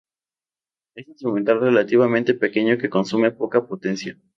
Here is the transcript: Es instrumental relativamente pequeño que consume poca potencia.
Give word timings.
Es 0.95 1.07
instrumental 1.07 1.59
relativamente 1.59 2.33
pequeño 2.33 2.79
que 2.79 2.89
consume 2.89 3.29
poca 3.29 3.67
potencia. 3.67 4.17